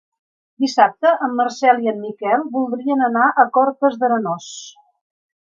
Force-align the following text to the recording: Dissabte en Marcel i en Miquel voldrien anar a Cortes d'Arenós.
Dissabte 0.63 1.11
en 1.27 1.35
Marcel 1.41 1.83
i 1.83 1.91
en 1.93 2.01
Miquel 2.07 2.47
voldrien 2.57 3.07
anar 3.11 3.29
a 3.45 3.49
Cortes 3.59 4.03
d'Arenós. 4.03 4.53